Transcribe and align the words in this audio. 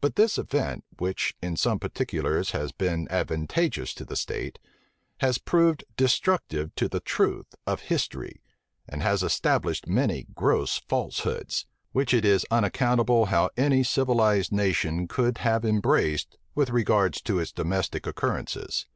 But 0.00 0.16
this 0.16 0.38
event, 0.38 0.82
which 0.98 1.34
in 1.42 1.58
some 1.58 1.78
particulars 1.78 2.52
has 2.52 2.72
been 2.72 3.06
advantageous 3.10 3.92
to 3.96 4.04
the 4.06 4.16
state, 4.16 4.58
has 5.18 5.36
proved 5.36 5.84
destructive 5.98 6.74
to 6.76 6.88
the 6.88 7.00
truth 7.00 7.54
of 7.66 7.82
history, 7.82 8.40
and 8.88 9.02
has 9.02 9.22
established 9.22 9.86
many 9.86 10.26
gross 10.34 10.78
falsehoods, 10.78 11.66
which 11.92 12.14
it 12.14 12.24
is 12.24 12.46
unaccountable 12.50 13.26
how 13.26 13.50
any 13.58 13.82
civilized 13.82 14.52
nation 14.52 15.06
could 15.06 15.36
have 15.44 15.66
embraced 15.66 16.38
with 16.54 16.70
regard 16.70 17.12
to 17.12 17.38
its 17.38 17.52
domestic 17.52 18.06
occurrences. 18.06 18.86